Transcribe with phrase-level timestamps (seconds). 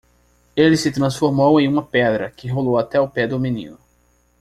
[0.55, 3.77] Ele se transformou em uma pedra que rolou até o pé do mineiro.